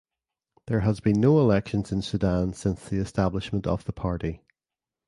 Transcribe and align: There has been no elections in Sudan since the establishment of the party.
There 0.65 0.79
has 0.79 0.99
been 0.99 1.21
no 1.21 1.39
elections 1.39 1.91
in 1.91 2.01
Sudan 2.01 2.53
since 2.53 2.89
the 2.89 2.97
establishment 2.97 3.67
of 3.67 3.85
the 3.85 3.93
party. 3.93 4.41